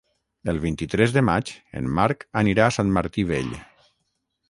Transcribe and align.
El 0.53 0.59
vint-i-tres 0.63 1.13
de 1.17 1.23
maig 1.27 1.53
en 1.81 1.91
Marc 2.01 2.27
anirà 2.45 2.69
a 2.69 2.73
Sant 2.81 2.93
Martí 2.99 3.31
Vell. 3.33 3.57